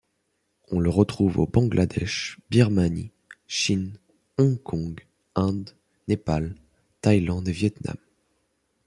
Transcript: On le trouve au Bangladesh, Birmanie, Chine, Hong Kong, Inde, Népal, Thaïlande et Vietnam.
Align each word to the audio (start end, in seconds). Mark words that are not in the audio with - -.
On 0.71 0.79
le 0.79 0.91
trouve 1.05 1.37
au 1.37 1.45
Bangladesh, 1.45 2.39
Birmanie, 2.49 3.11
Chine, 3.45 3.99
Hong 4.39 4.57
Kong, 4.63 4.99
Inde, 5.35 5.75
Népal, 6.07 6.55
Thaïlande 7.03 7.47
et 7.47 7.51
Vietnam. 7.51 7.97